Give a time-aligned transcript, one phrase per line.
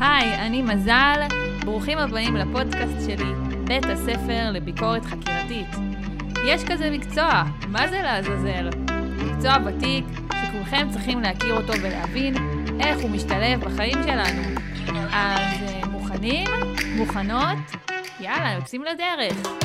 [0.00, 1.20] היי, אני מזל,
[1.64, 3.32] ברוכים הבאים לפודקאסט שלי,
[3.64, 5.66] בית הספר לביקורת חקירתית.
[6.46, 8.70] יש כזה מקצוע, מה זה לעזאזל?
[9.18, 10.04] מקצוע ותיק,
[10.46, 12.34] שכולכם צריכים להכיר אותו ולהבין
[12.80, 14.42] איך הוא משתלב בחיים שלנו.
[15.12, 16.46] אז אה, מוכנים?
[16.96, 17.58] מוכנות?
[18.20, 19.58] יאללה, יוצאים לדרך.